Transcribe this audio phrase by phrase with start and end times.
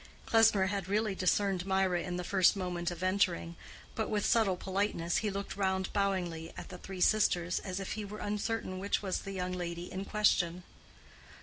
[0.25, 3.55] Klesmer had really discerned Mirah in the first moment of entering,
[3.93, 8.03] but, with subtle politeness, he looked round bowingly at the three sisters as if he
[8.03, 10.63] were uncertain which was the young lady in question.